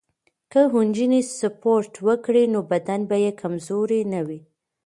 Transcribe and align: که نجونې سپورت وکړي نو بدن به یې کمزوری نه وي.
که 0.51 0.61
نجونې 0.87 1.21
سپورت 1.39 1.93
وکړي 2.07 2.43
نو 2.53 2.59
بدن 2.71 3.01
به 3.09 3.17
یې 3.25 3.31
کمزوری 3.41 4.01
نه 4.13 4.21
وي. 4.27 4.39